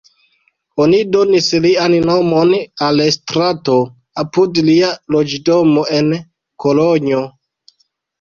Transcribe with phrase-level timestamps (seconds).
[0.83, 2.53] Oni donis lian nomon
[2.85, 3.75] al strato
[4.23, 6.09] apud lia loĝdomo en
[6.65, 7.21] Kolonjo.